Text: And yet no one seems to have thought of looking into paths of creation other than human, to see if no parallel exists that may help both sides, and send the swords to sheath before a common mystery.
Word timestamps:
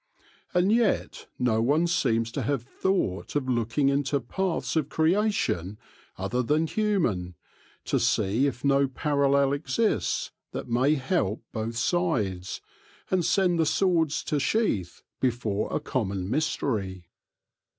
And 0.55 0.71
yet 0.71 1.27
no 1.37 1.61
one 1.61 1.85
seems 1.85 2.31
to 2.31 2.41
have 2.41 2.63
thought 2.63 3.35
of 3.35 3.47
looking 3.47 3.87
into 3.89 4.19
paths 4.19 4.75
of 4.75 4.89
creation 4.89 5.77
other 6.17 6.41
than 6.41 6.65
human, 6.65 7.35
to 7.85 7.99
see 7.99 8.47
if 8.47 8.63
no 8.65 8.87
parallel 8.87 9.53
exists 9.53 10.31
that 10.53 10.67
may 10.67 10.95
help 10.95 11.43
both 11.51 11.77
sides, 11.77 12.61
and 13.11 13.23
send 13.23 13.59
the 13.59 13.65
swords 13.67 14.23
to 14.23 14.39
sheath 14.39 15.03
before 15.19 15.71
a 15.71 15.79
common 15.79 16.31
mystery. 16.31 17.05